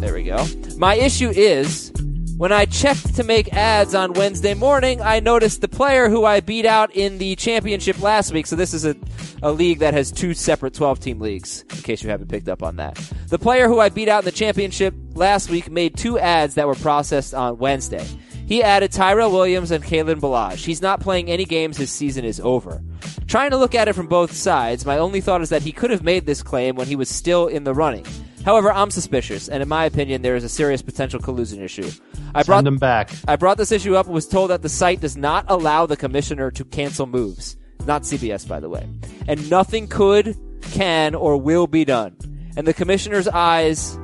[0.00, 0.46] There we go.
[0.76, 1.90] My issue is
[2.36, 6.40] when I checked to make ads on Wednesday morning, I noticed the player who I
[6.40, 8.46] beat out in the championship last week.
[8.46, 8.94] So this is a,
[9.42, 12.62] a league that has two separate 12 team leagues, in case you haven't picked up
[12.62, 12.96] on that.
[13.28, 16.66] The player who I beat out in the championship last week made two ads that
[16.66, 18.06] were processed on Wednesday.
[18.46, 20.64] He added Tyrell Williams and Kalen Ballage.
[20.64, 21.78] He's not playing any games.
[21.78, 22.82] His season is over.
[23.26, 25.90] Trying to look at it from both sides, my only thought is that he could
[25.90, 28.04] have made this claim when he was still in the running.
[28.46, 31.90] However, I'm suspicious, and in my opinion, there is a serious potential collusion issue.
[32.32, 33.10] I brought Send them back.
[33.26, 35.96] I brought this issue up and was told that the site does not allow the
[35.96, 37.56] commissioner to cancel moves.
[37.86, 38.88] Not CBS, by the way.
[39.26, 42.16] And nothing could, can, or will be done.
[42.56, 43.98] And the commissioner's eyes,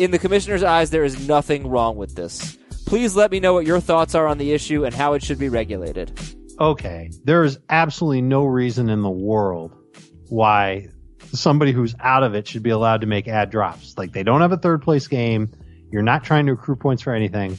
[0.00, 2.58] in the commissioner's eyes, there is nothing wrong with this.
[2.86, 5.38] Please let me know what your thoughts are on the issue and how it should
[5.38, 6.18] be regulated.
[6.58, 9.72] Okay, there is absolutely no reason in the world
[10.30, 10.88] why
[11.32, 13.96] somebody who's out of it should be allowed to make ad drops.
[13.98, 15.50] Like they don't have a third place game.
[15.90, 17.58] You're not trying to accrue points for anything.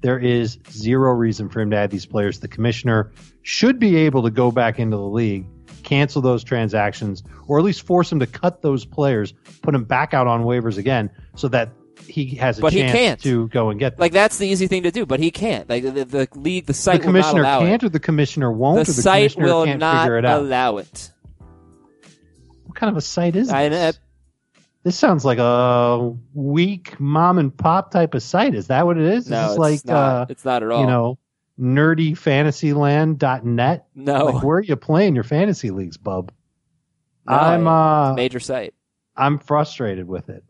[0.00, 2.40] There is zero reason for him to add these players.
[2.40, 5.46] The commissioner should be able to go back into the league,
[5.82, 10.12] cancel those transactions, or at least force him to cut those players, put them back
[10.12, 11.70] out on waivers again, so that
[12.06, 13.22] he has a But he chance can't.
[13.22, 14.00] to go and get them.
[14.00, 15.68] Like that's the easy thing to do, but he can't.
[15.70, 17.86] Like the, the league, the the site not commissioner can't, it.
[17.86, 20.42] or the commissioner won't, The or the site commissioner will can't not figure it out.
[20.42, 21.10] allow it.
[22.74, 24.00] What kind of a site is I, this?
[24.82, 28.56] This sounds like a weak mom and pop type of site.
[28.56, 29.30] Is that what it is?
[29.30, 29.94] no, is it's like not.
[29.94, 30.80] uh, it's not at all.
[30.80, 31.16] you know,
[31.60, 33.86] nerdyfantasyland.net?
[33.94, 36.32] no, Like where are you playing your fantasy leagues, bub?
[37.28, 38.74] No, I'm uh a major site.
[39.16, 40.42] I'm frustrated with it.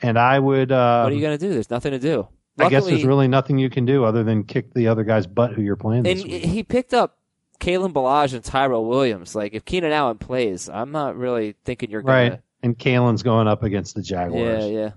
[0.00, 1.52] And I would uh what are you gonna do?
[1.52, 2.28] There's nothing to do.
[2.60, 5.52] I guess there's really nothing you can do other than kick the other guy's butt
[5.52, 7.18] who you're playing and this he picked up
[7.60, 9.34] Kalen Ballage and Tyrell Williams.
[9.34, 12.30] Like if Keenan Allen plays, I'm not really thinking you're gonna.
[12.30, 12.40] Right.
[12.62, 14.64] And Kalen's going up against the Jaguars.
[14.64, 14.90] Yeah, yeah.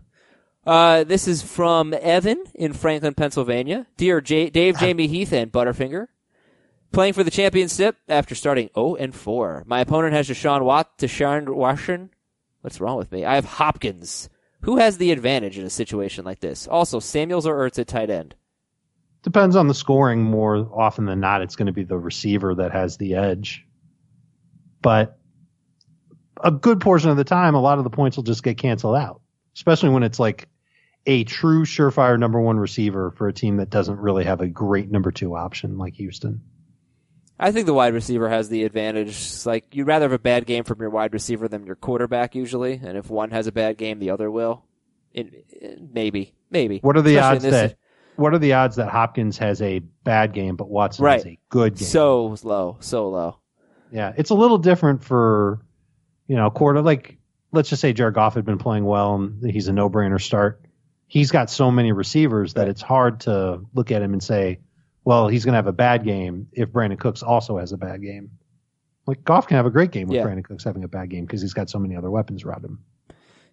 [0.66, 3.88] Uh, this is from Evan in Franklin, Pennsylvania.
[3.98, 6.08] Dear J- Dave, Jamie Heath, and Butterfinger.
[6.92, 9.64] Playing for the championship after starting 0 and 4.
[9.66, 12.12] My opponent has Deshaun Watt, Deshaun Watson.
[12.62, 13.26] What's wrong with me?
[13.26, 14.30] I have Hopkins.
[14.62, 16.68] Who has the advantage in a situation like this?
[16.68, 18.36] Also, Samuels or Ertz at tight end.
[19.24, 21.42] Depends on the scoring more often than not.
[21.42, 23.66] It's going to be the receiver that has the edge.
[24.82, 25.18] But
[26.44, 28.98] a good portion of the time, a lot of the points will just get canceled
[28.98, 29.22] out,
[29.56, 30.50] especially when it's like
[31.06, 34.92] a true surefire number one receiver for a team that doesn't really have a great
[34.92, 36.42] number two option like Houston.
[37.40, 39.10] I think the wide receiver has the advantage.
[39.10, 42.36] It's like you'd rather have a bad game from your wide receiver than your quarterback
[42.36, 44.66] usually, and if one has a bad game, the other will.
[45.14, 46.80] It, it- maybe, maybe.
[46.80, 47.78] What are the Especially odds that
[48.16, 51.76] what are the odds that Hopkins has a bad game but Watson has a good
[51.76, 51.88] game?
[51.88, 53.38] so low, so low?
[53.92, 55.62] Yeah, it's a little different for,
[56.28, 56.82] you know, quarter.
[56.82, 57.18] Like,
[57.52, 60.62] let's just say Jared Goff had been playing well and he's a no-brainer start.
[61.08, 64.60] He's got so many receivers that it's hard to look at him and say,
[65.04, 68.02] well, he's going to have a bad game if Brandin Cooks also has a bad
[68.02, 68.32] game.
[69.06, 70.24] Like Goff can have a great game with Yeah.
[70.26, 72.80] Brandin Cooks having a bad game because he's got so many other weapons around him.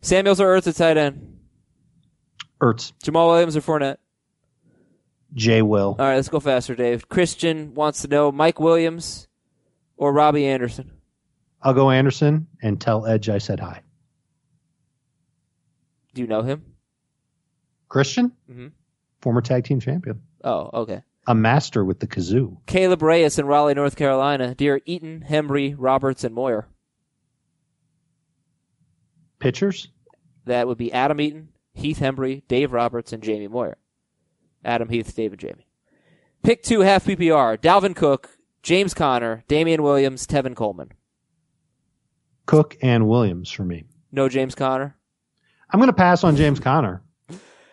[0.00, 1.38] Samuels or Ertz at tight end.
[2.62, 3.96] Ertz, Jamaal Williams or Fournette.
[5.34, 7.08] Jay Will, All right, let's go faster, Dave.
[7.08, 9.28] Christian wants to know Mike Williams
[9.96, 10.90] or Robbie Anderson.
[11.62, 13.82] I'll go Anderson and tell Edge I said hi.
[16.14, 16.64] Do you know him?
[17.88, 18.68] Christian, Mm-hmm.
[19.20, 21.02] former tag team champion, Oh, okay.
[21.26, 22.56] a master with the kazoo.
[22.66, 24.54] Caleb Reyes in Raleigh, North Carolina.
[24.54, 26.66] Dear Eaton, Hembree, Roberts, and Moyer.
[29.38, 29.88] Pitchers,
[30.46, 33.76] That would be Adam Eaton, Heath Hembree, Dave Roberts, and Jamie Moyer.
[34.64, 35.66] Adam, Heath, David Jamie.
[36.42, 37.58] Pick two half PPR.
[37.58, 40.92] Dalvin Cook, James Conner, Damien Williams, Tevin Coleman.
[42.46, 43.84] Cook, and Williams for me.
[44.10, 44.96] No James Conner.
[45.70, 47.02] I'm going to pass on James Conner,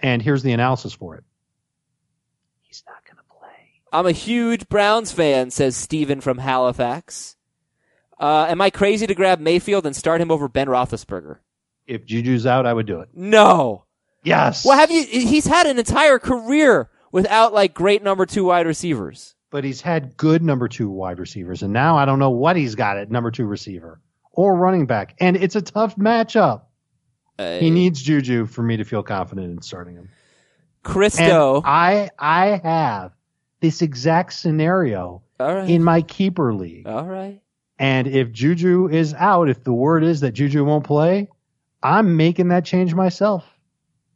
[0.04, 1.24] and here's the analysis for it.
[2.62, 3.82] He's not going to play.
[3.92, 7.38] I'm a huge Browns fan, says Steven from Halifax.
[8.20, 11.40] Uh, am I crazy to grab Mayfield and start him over Ben Roethlisberger?
[11.88, 13.10] If Juju's out, I would do it.
[13.14, 13.86] No.
[14.28, 14.66] Yes.
[14.66, 15.04] Well, have you?
[15.04, 19.36] He's had an entire career without like great number two wide receivers.
[19.50, 22.76] But he's had good number two wide receivers, and now I don't know what he's
[22.76, 24.02] got at number two receiver
[24.34, 26.64] or running back, and it's a tough matchup.
[27.40, 30.10] Uh, He needs Juju for me to feel confident in starting him.
[31.64, 33.12] And I I have
[33.62, 35.70] this exact scenario right.
[35.70, 36.88] in my keeper league.
[36.88, 37.42] All right.
[37.80, 41.30] And if Juju is out, if the word is that Juju won't play,
[41.82, 43.46] I'm making that change myself.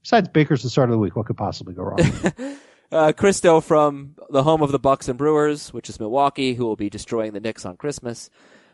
[0.04, 2.00] Besides Baker's the start of the week, what could possibly go wrong?
[2.94, 6.76] Uh, Christo from the home of the Bucks and Brewers, which is Milwaukee, who will
[6.76, 8.30] be destroying the Knicks on Christmas.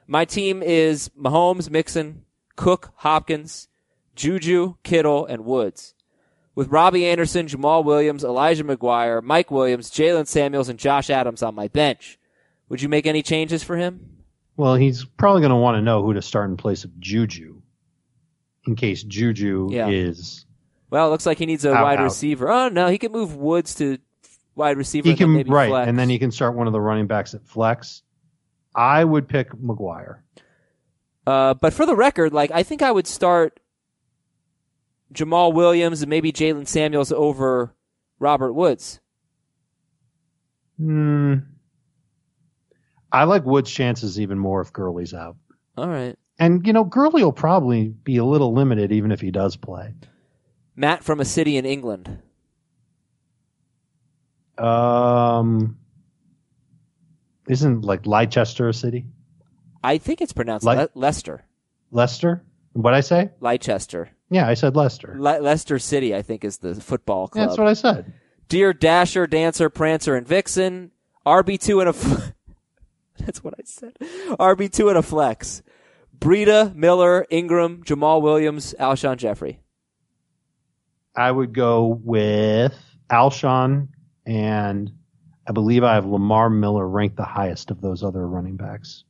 [0.07, 2.23] My team is Mahomes, Mixon,
[2.55, 3.67] Cook, Hopkins,
[4.15, 5.93] Juju, Kittle, and Woods.
[6.55, 11.53] With Robbie Anderson, Jamaal Williams, Elijah McGuire, Mike Williams, Jaylen Samuels, and Josh Adams on
[11.53, 12.17] my bench.
[12.69, 14.23] Would you make any changes for him?
[14.55, 17.61] well, he's probably going to want to know who to start in place of Juju
[18.65, 19.89] in case Juju Yeah.
[19.89, 20.43] is.
[20.89, 22.03] Well, it looks like he needs a Out, wide out.
[22.03, 22.49] receiver.
[22.49, 23.97] Oh no, he can move Woods to
[24.55, 25.07] wide receiver.
[25.07, 25.69] He can, right.
[25.69, 25.87] flex.
[25.87, 28.03] And then he can start one of the running backs at flex.
[28.75, 30.19] I would pick McGuire.
[31.25, 33.59] Uh, but for the record, like I think I would start
[35.13, 37.73] Jamaal Williams and maybe Jaylen Samuels over
[38.19, 38.99] Robert Woods.
[40.79, 41.35] Hmm.
[43.11, 45.37] I like Wood's chances even more if Gurley's out.
[45.77, 49.29] All right, And, you know, Gurley will probably be a little limited even if he
[49.31, 49.93] does play.
[50.77, 52.19] Matt from a city in England.
[54.57, 55.77] Um,
[57.49, 59.05] isn't like Leicester a city?
[59.83, 61.45] I think it's pronounced Le- Leicester.
[61.91, 62.43] Leicester?
[62.73, 63.31] What I say?
[63.39, 64.09] Leicester.
[64.29, 65.15] Yeah, I said Leicester.
[65.17, 67.47] Le- Leicester City, I think, is the football club.
[67.47, 68.13] That's what I said.
[68.49, 70.91] Dear Dasher, Dancer, Prancer, and Vixen,
[71.25, 71.89] RB2 and a.
[71.89, 72.33] F-
[73.19, 73.95] That's what I said.
[73.99, 75.63] RB2 and a flex.
[76.17, 79.59] Breida, Miller, Ingram, Jamaal Williams, Alshon Jeffery.
[81.17, 82.77] I would go with
[83.09, 83.87] Alshon,
[84.25, 84.91] and
[85.47, 89.03] I believe I have Lamar Miller ranked the highest of those other running backs.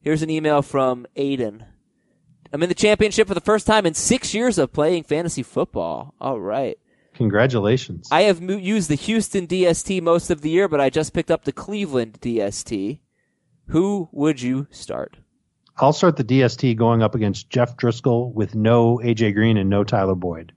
[0.00, 1.64] Here's an email from Aiden.
[2.52, 6.14] I'm in the championship for the first time in six years of playing fantasy football.
[6.20, 6.78] All right.
[7.14, 8.08] Congratulations.
[8.10, 11.30] I have mo- used the Houston DST most of the year, but I just picked
[11.30, 13.00] up the Cleveland DST.
[13.68, 15.16] Who would you start?
[15.78, 19.84] I'll start the DST going up against Jeff Driskel with no AJ Green and no
[19.84, 20.52] Tyler Boyd.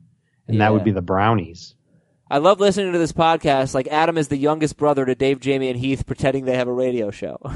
[0.50, 0.66] And Yeah.
[0.66, 1.76] that would be the Brownies.
[2.30, 3.74] I love listening to this podcast.
[3.74, 6.74] Like Adam is the youngest brother to Dave, Jamie, and Heath, pretending they have a
[6.74, 7.38] radio show.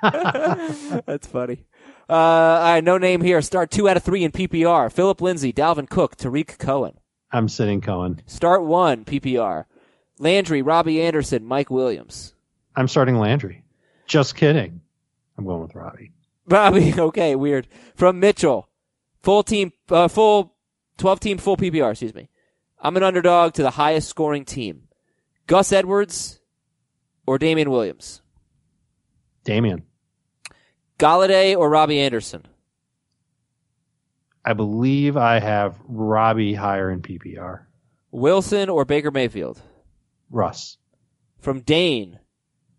[0.02, 1.64] That's funny.
[2.08, 3.42] Uh, all right, no name here.
[3.42, 4.92] Start two out of three in PPR.
[4.92, 6.98] Phillip Lindsay, Dalvin Cook, Tarik Cohen.
[7.32, 8.22] I'm sitting Cohen.
[8.26, 9.64] Start one PPR.
[10.18, 12.34] Landry, Robbie Anderson, Mike Williams.
[12.76, 13.64] I'm starting Landry.
[14.06, 14.80] Just kidding.
[15.36, 16.12] I'm going with Robbie.
[16.46, 17.66] Robbie, okay, weird.
[17.96, 18.68] From Mitchell,
[19.22, 20.54] full team, uh, full
[20.98, 21.90] twelve team, full PPR.
[21.90, 22.28] Excuse me.
[22.78, 24.88] I'm an underdog to the highest scoring team.
[25.46, 26.40] Gus Edwards
[27.26, 28.22] or Damien Williams.
[29.44, 29.84] Damien.
[30.98, 32.46] Golladay or Robbie Anderson.
[34.44, 37.64] I believe I have Robbie higher in PPR.
[38.10, 39.60] Wilson or Baker Mayfield.
[40.30, 40.78] Russ.
[41.38, 42.20] From Dane,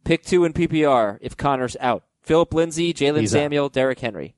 [0.04, 2.04] pick two in PPR if Conner's out.
[2.22, 3.40] Phillip Lindsay, Jaylen He's out.
[3.40, 4.36] Samuel, Derrick Henry.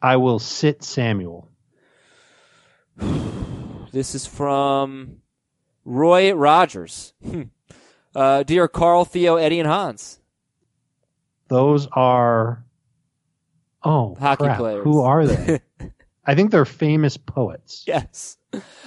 [0.00, 1.50] I will sit Samuel.
[3.90, 5.22] This is from
[5.84, 7.14] Roy Rogers.
[8.14, 10.20] uh, dear Carl, Theo, Eddie, and Hans.
[11.48, 12.64] Those are
[13.82, 14.58] oh Hockey crap.
[14.58, 14.84] players.
[14.84, 15.60] Who are they?
[16.26, 17.84] I think they're famous poets.
[17.86, 18.36] Yes.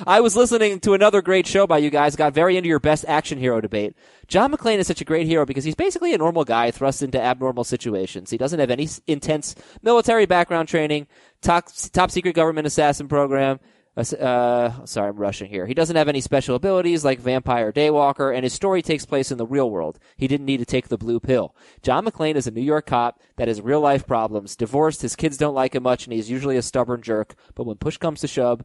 [0.06, 3.04] I was listening to another great show by you guys, got very into your best
[3.08, 3.96] action hero debate.
[4.28, 7.20] John McClane is such a great hero because he's basically a normal guy thrust into
[7.20, 8.30] abnormal situations.
[8.30, 11.08] He doesn't have any intense military background training,
[11.42, 13.60] top, top secret government assassin program.
[13.96, 15.66] Uh, uh, sorry, I'm rushing here.
[15.66, 19.38] He doesn't have any special abilities like Vampire Daywalker, and his story takes place in
[19.38, 20.00] the real world.
[20.16, 21.56] He didn't need to take the blue pill.
[21.82, 24.56] John McClane is a New York cop that has real life problems.
[24.56, 27.36] Divorced, his kids don't like him much, and he's usually a stubborn jerk.
[27.54, 28.62] But when push comes to shove,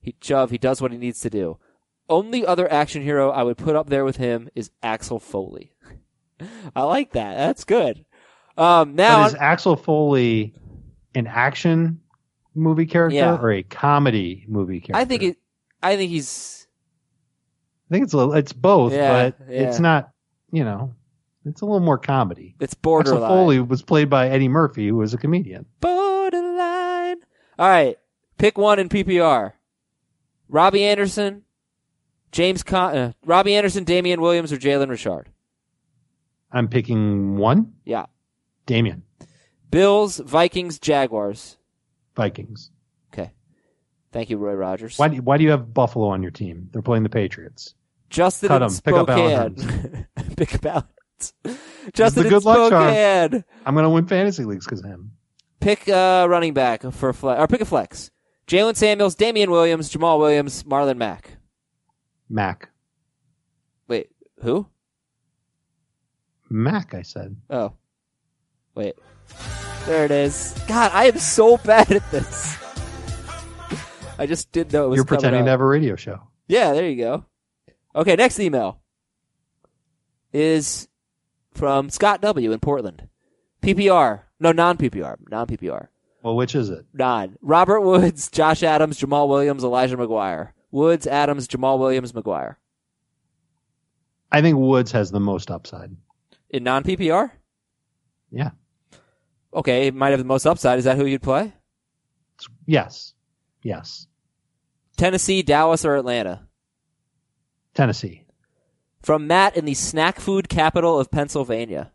[0.00, 1.58] he shove, he does what he needs to do.
[2.08, 5.72] Only other action hero I would put up there with him is Axel Foley.
[6.74, 7.36] I like that.
[7.36, 8.04] That's good.
[8.56, 10.54] Um, now But is Axel Foley
[11.14, 12.00] an action
[12.54, 13.36] movie character Yeah.
[13.36, 14.96] or a comedy movie character?
[15.00, 15.36] I think it.
[15.82, 16.66] I think he's.
[17.90, 19.68] I think it's a, little, it's both, Yeah, but yeah.
[19.68, 20.10] it's not.
[20.52, 20.94] You know,
[21.44, 22.54] it's a little more comedy.
[22.60, 23.22] It's borderline.
[23.22, 23.36] Axel.
[23.36, 25.66] Foley was played by Eddie Murphy, who was a comedian.
[25.80, 27.16] Borderline.
[27.58, 27.96] All right,
[28.38, 29.52] pick one in PPR.
[30.48, 31.42] Robbie Anderson,
[32.32, 35.28] James Con- uh, Robbie Anderson, Damien Williams, or Jalen Richard.
[36.52, 37.74] I'm picking one.
[37.84, 38.06] Yeah.
[38.66, 39.04] Damien
[39.70, 41.56] Bills, Vikings, Jaguars.
[42.20, 42.70] Vikings.
[43.14, 43.30] Okay.
[44.12, 44.98] Thank you, Roy Rogers.
[44.98, 46.68] Why do you, why do you have Buffalo on your team?
[46.70, 47.74] They're playing the Patriots.
[48.10, 48.76] Justin Cut in 'em.
[48.84, 50.06] Pick up Spokane.
[50.36, 51.32] Pick up Allen's.
[51.94, 53.44] Justin the good luck charm.
[53.64, 55.12] I'm going to win fantasy leagues because of him.
[55.60, 58.10] Pick a running back for flex, or pick a flex.
[58.46, 61.38] Jaylen Samuels, Damien Williams, Jamaal Williams, Marlon Mack.
[62.28, 62.68] Mack.
[63.88, 64.10] Wait,
[64.42, 64.66] who?
[66.50, 67.36] Mack, I said.
[67.48, 67.72] Oh,
[68.74, 68.94] wait.
[69.86, 70.54] There it is.
[70.68, 72.56] God, I am so bad at this.
[74.18, 74.96] I just didn't know it was.
[74.96, 75.46] You're pretending up.
[75.46, 76.20] to have a radio show.
[76.46, 77.24] Yeah, there you go.
[77.94, 78.80] Okay, next email
[80.32, 80.88] is
[81.52, 82.52] from Scott W.
[82.52, 83.08] in Portland.
[83.62, 84.22] PPR.
[84.38, 85.16] No, non PPR.
[85.30, 85.88] Non PPR.
[86.22, 86.84] Well, which is it?
[86.92, 87.36] Non.
[87.40, 90.50] Robert Woods, Josh Adams, Jamaal Williams, Elijah McGuire.
[90.70, 92.56] Woods, Adams, Jamaal Williams, McGuire.
[94.30, 95.96] I think Woods has the most upside.
[96.50, 97.30] In non PPR?
[98.30, 98.50] Yeah.
[99.52, 100.78] Okay, it might have the most upside.
[100.78, 101.52] Is that who you'd play?
[102.66, 103.14] Yes.
[103.62, 104.06] Yes.
[104.96, 106.46] Tennessee, Dallas, or Atlanta?
[107.74, 108.24] Tennessee.
[109.02, 111.90] From Matt in the snack food capital of Pennsylvania.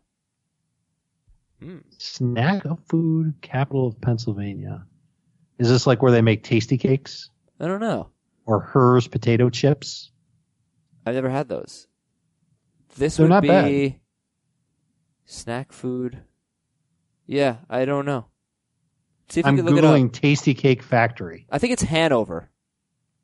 [1.62, 1.78] Hmm.
[1.98, 4.84] Snack food capital of Pennsylvania.
[5.58, 8.10] Is this like where they make tasty cakes I don't know.
[8.44, 10.10] or Herr's potato chips?
[11.06, 11.86] I've never had those.
[12.98, 14.00] This They're would be bad.
[15.24, 16.18] snack food.
[17.26, 18.26] Yeah, I don't know.
[19.28, 19.94] See if I'm can look it up.
[19.94, 21.46] googling Tasty Cake Factory.
[21.50, 22.50] I think it's Hanover.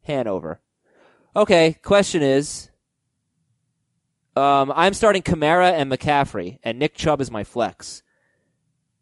[0.03, 0.61] Hanover.
[1.37, 2.71] Okay, question is
[4.37, 8.03] um, I'm starting Kamara and McCaffrey, and Nick Chubb is my flex.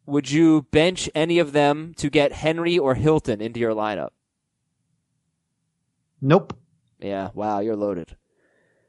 [0.07, 4.11] Would you bench any of them to get Henry or Hilton into your lineup?
[6.21, 6.59] Nope.
[6.99, 8.17] Yeah, wow, you're loaded.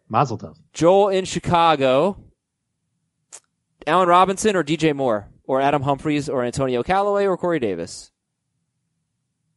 [0.10, 0.58] Mazel tov.
[0.74, 2.18] Joel in Chicago.
[3.88, 5.31] Allen Robinson or DJ Moore?
[5.52, 8.10] Or Adam Humphries or Antonio Callaway or Corey Davis?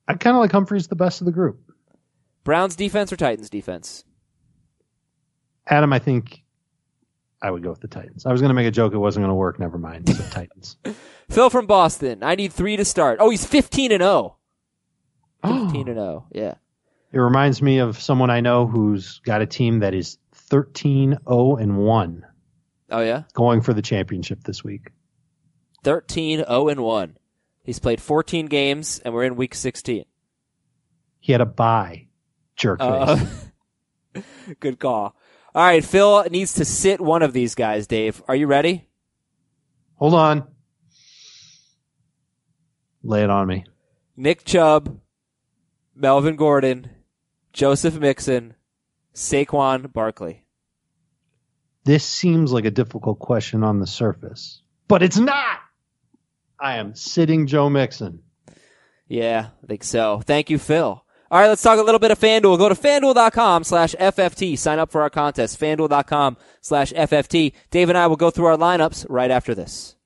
[0.09, 1.71] I kind of like Humphries the best of the group.
[2.43, 4.03] Browns defense or Titans defense?
[5.69, 6.43] Adam, I think
[7.41, 8.27] I would go with the Titans.
[8.27, 8.93] I was going to make a joke.
[8.93, 9.61] It wasn't going to work.
[9.61, 10.09] Never mind.
[10.09, 10.79] So Titans.
[11.31, 12.25] Phil from Boston.
[12.25, 13.19] I need three to start.
[13.21, 14.37] Oh, he's 15 and 0.
[15.47, 16.27] 15 and 0.
[16.33, 16.55] Yeah.
[17.13, 21.55] It reminds me of someone I know who's got a team that is 13 0
[21.55, 22.27] and 1
[22.91, 23.23] Oh, yeah?
[23.33, 24.89] going for the championship this week.
[25.85, 27.17] 13 0 and 1.
[27.63, 30.05] He's played 14 games and we're in week 16.
[31.21, 32.09] He had a bye.
[32.57, 33.37] Jerk face.
[34.15, 34.21] Uh,
[34.61, 35.17] good call.
[35.55, 38.23] All right, Phil needs to sit one of these guys, Dave.
[38.27, 38.89] Are you ready?
[39.97, 40.49] Hold on.
[43.03, 43.65] Lay it on me.
[44.17, 44.99] Nick Chubb,
[45.95, 46.91] Melvin Gordon,
[47.53, 48.55] Joseph Mixon,
[49.15, 50.45] Saquon Barkley.
[51.85, 55.59] This seems like a difficult question on the surface, but it's not.
[56.61, 58.21] I am sitting Joe Mixon.
[59.09, 60.21] Yeah, I think so.
[60.25, 61.05] Thank you, Phil.
[61.31, 62.59] All right, let's talk a little bit of FanDuel.
[62.59, 64.57] Go to fanduel.com slash FFT.
[64.57, 65.59] Sign up for our contest.
[65.59, 67.53] FanDuel.com slash FFT.
[67.71, 69.97] Dave and I will go through our lineups right after this.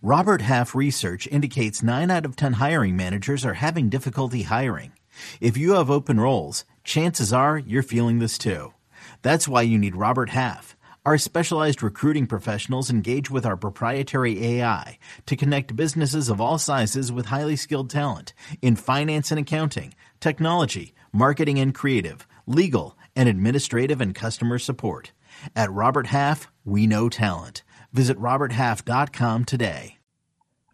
[0.00, 4.92] Robert Half research indicates 9 out of 10 hiring managers are having difficulty hiring.
[5.40, 8.72] If you have open roles, chances are you're feeling this too.
[9.22, 10.76] That's why you need Robert Half.
[11.08, 17.10] Our specialized recruiting professionals engage with our proprietary AI to connect businesses of all sizes
[17.10, 24.02] with highly skilled talent in finance and accounting, technology, marketing and creative, legal, and administrative
[24.02, 25.12] and customer support.
[25.56, 27.62] At Robert Half, we know talent.
[27.90, 29.96] Visit roberthalf.com today.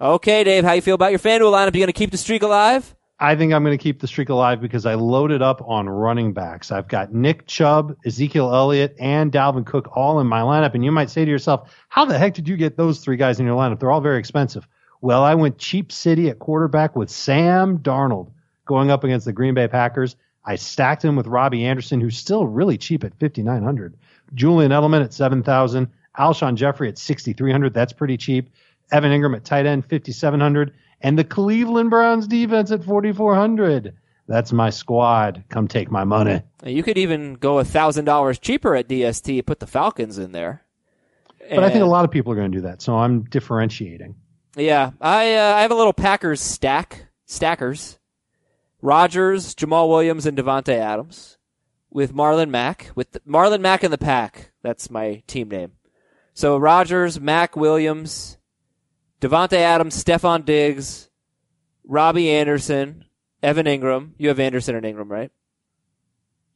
[0.01, 1.67] Okay, Dave, how you feel about your FanDuel lineup?
[1.77, 2.93] You going to keep the streak alive?
[3.21, 6.33] I think I'm going to keep the streak alive because I loaded up on running
[6.33, 6.73] backs.
[6.73, 10.75] I've got Nick Chubb, Ezekiel Elliott, and Dalvin Cook all in my lineup.
[10.75, 13.39] And you might say to yourself, how the heck did you get those three guys
[13.39, 13.79] in your lineup?
[13.79, 14.67] They're all very expensive.
[15.01, 18.33] Well, I went cheap city at quarterback with Sam Darnold
[18.67, 20.17] going up against the Green Bay Packers.
[20.45, 23.97] I stacked him with Robbie Anderson, who's still really cheap at 5,900.
[24.35, 25.89] Julian Edelman at 7,000.
[26.19, 27.73] Alshon Jeffery at 6,300.
[27.73, 28.51] That's pretty cheap.
[28.93, 30.73] Evan Engram at tight end, 5,700.
[31.05, 33.95] And the Cleveland Browns defense at 4,400.
[34.27, 35.45] That's my squad.
[35.51, 36.41] Come take my money.
[36.65, 39.45] You could even go a thousand dollars cheaper at DST.
[39.45, 40.65] Put the Falcons in there.
[41.51, 42.81] But I think a lot of people are going to do that.
[42.81, 44.15] So I'm differentiating.
[44.57, 47.99] Yeah, I uh, I have a little Packers stack stackers.
[48.81, 51.37] Rodgers, Jamaal Williams, and Davante Adams
[51.91, 54.53] with Marlon Mack with the, Marlon Mack in the pack.
[54.63, 55.73] That's my team name.
[56.33, 58.39] So Rodgers, Mack, Williams,
[59.25, 61.09] Davante Adams, Stefon Diggs,
[61.87, 63.07] Robbie Anderson,
[63.43, 64.11] Evan Engram.
[64.19, 65.33] You have Anderson and Engram, right?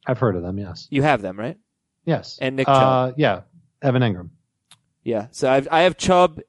[0.05, 0.59] I've heard of them.
[0.59, 0.87] Yes.
[0.91, 1.57] You have them, right?
[2.05, 2.37] Yes.
[2.39, 3.15] And Nick uh, Chubb.
[3.17, 3.41] Yeah.
[3.81, 4.29] Evan Engram.
[5.03, 5.29] Yeah.
[5.31, 6.41] So I've, I have Chubb.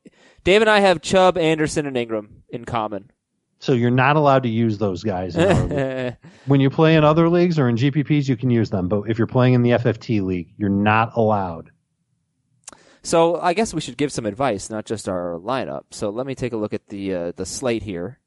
[0.45, 3.11] Dave and I have Chubb, Anderson, and Engram in common.
[3.59, 5.37] So you're not allowed to use those guys.
[5.37, 8.89] In when you play in other leagues or in GPPs, you can use them.
[8.89, 11.71] But if you're playing in the FFT league, you're not allowed.
[13.03, 15.85] So I guess we should give some advice, not just our lineup.
[15.91, 18.19] So let me take a look at the uh, the slate here.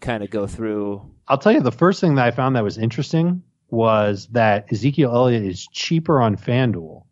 [0.00, 1.10] Kind of go through.
[1.26, 5.10] I'll tell you the first thing that I found that was interesting was that Ezekiel
[5.12, 7.04] Elliott is cheaper on FanDuel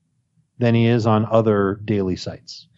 [0.59, 2.68] than he is on other daily sites.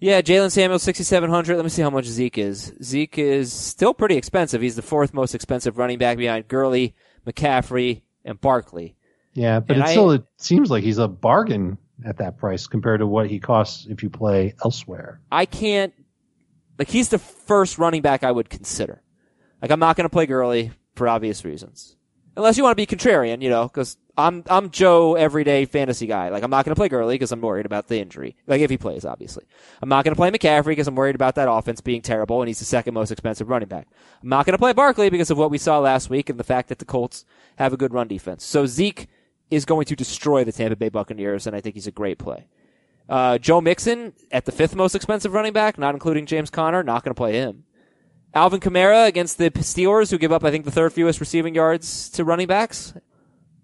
[0.00, 1.56] Yeah, Jaylen Samuel, 6,700.
[1.56, 2.72] Let me see how much Zeke is.
[2.82, 4.62] Zeke is still pretty expensive.
[4.62, 6.94] He's the fourth most expensive running back behind Gurley,
[7.26, 8.96] McCaffrey, and Barkley.
[9.34, 12.66] Yeah, but And it I- still it seems like he's a bargain at that price
[12.66, 15.20] compared to what he costs if you play elsewhere.
[15.30, 15.92] I can't,
[16.78, 19.02] like, he's the first running back I would consider.
[19.60, 21.96] Like, I'm not going to play Gurley for obvious reasons.
[22.36, 26.28] Unless you want to be contrarian, you know, because I'm, I'm Joe everyday fantasy guy.
[26.28, 28.36] Like, I'm not going to play Gurley because I'm worried about the injury.
[28.46, 29.44] Like, if he plays, obviously.
[29.82, 32.48] I'm not going to play McCaffrey because I'm worried about that offense being terrible and
[32.48, 33.88] he's the second most expensive running back.
[34.22, 36.44] I'm not going to play Barkley because of what we saw last week and the
[36.44, 37.24] fact that the Colts
[37.56, 38.44] have a good run defense.
[38.44, 39.08] So Zeke
[39.50, 42.46] is going to destroy the Tampa Bay Buccaneers and I think he's a great play.
[43.08, 47.02] Uh, Joe Mixon at the fifth most expensive running back, not including James Conner, not
[47.02, 47.64] going to play him.
[48.32, 52.08] Alvin Kamara against the Steelers, who give up, I think, the third fewest receiving yards
[52.10, 52.94] to running backs.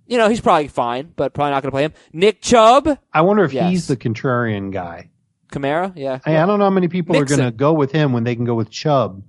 [0.09, 1.93] You know, he's probably fine, but probably not going to play him.
[2.13, 3.71] Nick Chubb, I wonder if Yes.
[3.71, 5.11] he's the contrarian guy.
[5.53, 6.19] Kamara, yeah.
[6.27, 7.39] I, I don't know how many people Mixon.
[7.39, 9.23] are going to go with him when they can go with Chubb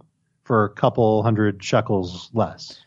[0.43, 2.81] for a couple hundred shekels less.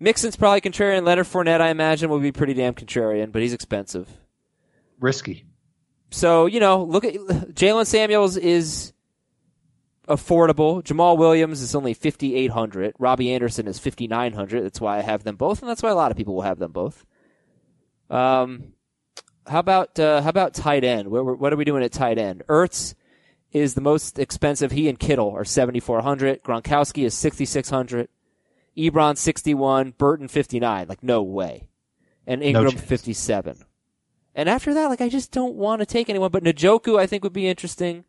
[0.00, 1.04] Mixon's probably contrarian.
[1.04, 4.08] Leonard Fournette, I imagine, will be pretty damn contrarian, but he's expensive.
[5.00, 5.44] Risky.
[6.10, 8.92] So, you know, look at Jaylen Samuels is
[10.08, 10.82] affordable.
[10.82, 12.94] Jamaal Williams is only 5800.
[12.98, 14.64] Robbie Anderson is 5900.
[14.64, 16.58] That's why I have them both and that's why a lot of people will have
[16.58, 17.04] them both.
[18.08, 18.72] Um
[19.46, 21.08] how about uh, how about tight end?
[21.08, 22.42] What, what are we doing at tight end?
[22.48, 22.94] Ertz
[23.52, 24.72] is the most expensive.
[24.72, 26.42] He and Kittle are 7400.
[26.42, 28.08] Gronkowski is 6600.
[28.78, 30.86] Ebron 61, Burton 59.
[30.88, 31.68] Like no way.
[32.26, 32.80] And Engram chance.
[32.82, 33.64] 57.
[34.34, 36.30] And after that, like I just don't want to take anyone.
[36.30, 38.04] But Njoku, I think would be interesting.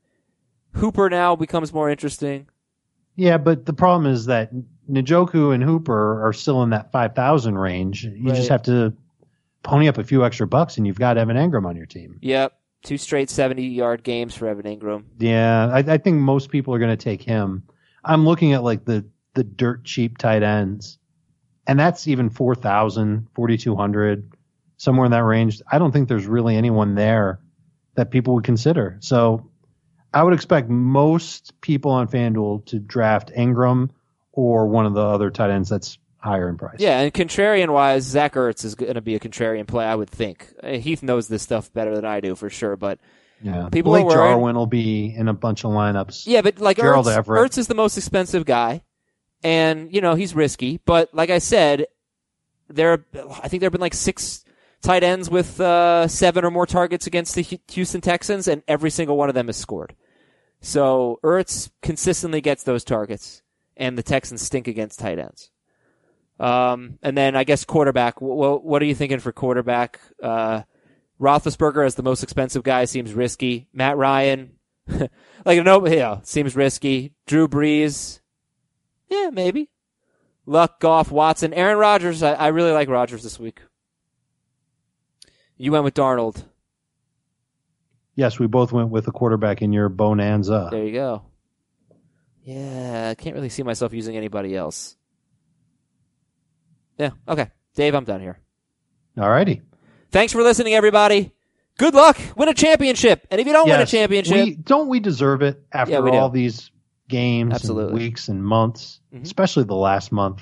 [0.74, 2.48] Hooper now becomes more interesting.
[3.16, 4.52] Yeah, but the problem is that
[4.90, 8.06] Njoku and Hooper are still in that 5,000 range.
[8.06, 8.36] You Right.
[8.36, 8.94] just have to
[9.64, 12.18] pony up a few extra bucks and you've got Evan Engram on your team.
[12.22, 12.54] Yep,
[12.84, 15.04] two straight 70 yard games for Evan Engram.
[15.18, 17.64] Yeah, I, I think most people are going to take him.
[18.06, 19.06] I'm looking at like the,
[19.40, 20.98] the dirt cheap tight ends,
[21.66, 24.34] and that's even 4,000, 4,200,
[24.76, 25.62] somewhere in that range.
[25.72, 27.40] I don't think there's really anyone there
[27.96, 28.98] that people would consider.
[29.00, 29.50] So
[30.14, 33.92] I would expect most people on FanDuel to draft Engram
[34.34, 36.78] or one of the other tight ends that's higher in price.
[36.80, 40.10] Yeah, and contrarian wise, Zach Ertz is going to be a contrarian play, I would
[40.10, 40.48] think.
[40.62, 43.00] Uh, Heath knows this stuff better than I do for sure, but
[43.42, 43.70] Yeah.
[43.72, 44.12] People Blake are.
[44.12, 46.24] Jarwin will be in a bunch of lineups.
[46.26, 47.52] yeah, but like Gerald Ertz, Everett.
[47.52, 48.82] Ertz is the most expensive guy,
[49.44, 50.80] and you know he's risky.
[50.86, 51.88] But like I said,
[52.68, 53.06] there,
[53.42, 54.44] I think there have been like six
[54.82, 59.18] tight ends with uh, seven or more targets against the Houston Texans, and every single
[59.18, 59.96] one of them has scored.
[60.62, 63.42] So Ertz consistently gets those targets,
[63.78, 65.52] and the Texans stink against tight ends.
[66.40, 68.22] Um, and then I guess quarterback.
[68.22, 70.00] What are you thinking for quarterback?
[70.22, 70.64] Uh,
[71.20, 73.68] Roethlisberger as the most expensive guy seems risky.
[73.74, 74.52] Matt Ryan,
[75.46, 77.14] like no, yeah, seems risky.
[77.26, 78.22] Drew Brees,
[79.10, 79.70] yeah, maybe.
[80.46, 82.24] Luck, Goff, Watson, Aaron Rodgers.
[82.24, 83.62] I, I really like Rodgers this week.
[85.58, 86.44] You went with Darnold.
[88.16, 90.70] Yes, we both went with a quarterback in your bonanza.
[90.72, 91.24] There you go.
[92.44, 94.96] Yeah, I can't really see myself using anybody else.
[96.98, 97.52] Yeah, okay.
[97.76, 98.40] Dave, I'm done here.
[99.18, 99.62] All righty.
[100.12, 101.32] Thanks for listening, everybody.
[101.78, 102.18] Good luck.
[102.36, 103.26] Win a championship.
[103.32, 106.12] And if you don't win a championship, we, don't we deserve it after Yeah, we
[106.12, 106.18] do.
[106.18, 106.72] all these
[107.10, 107.92] games, Absolutely.
[107.92, 109.24] and weeks, and months, Mhm.
[109.24, 110.42] especially the last month?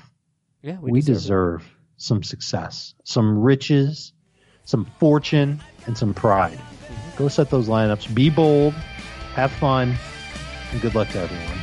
[0.62, 1.14] yeah, We, deserve
[1.62, 4.12] deserve some success, some riches,
[4.64, 6.52] some fortune, and some pride.
[6.58, 7.18] Mm-hmm.
[7.18, 8.14] Go set those lineups.
[8.14, 8.74] Be bold,
[9.34, 9.96] have fun,
[10.70, 11.58] and good luck to everyone,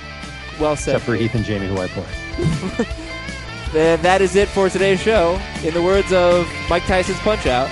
[0.59, 0.95] Well said.
[0.95, 2.85] except for Heath and Jamie, who I play.
[3.75, 5.37] And that is it for today's show.
[5.61, 7.67] In the words of Mike Tyson's Punch Out.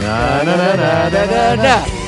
[0.00, 2.07] Na, na, na, na, na, na, na.